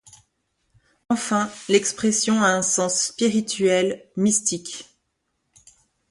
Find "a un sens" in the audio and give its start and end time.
2.41-3.05